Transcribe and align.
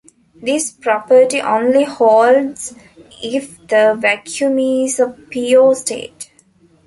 This 0.33 0.71
property 0.71 1.39
only 1.41 1.83
holds 1.83 2.73
if 3.21 3.59
the 3.67 3.95
vacuum 3.99 4.57
is 4.57 4.99
a 4.99 5.09
pure 5.09 5.75
state. 5.75 6.31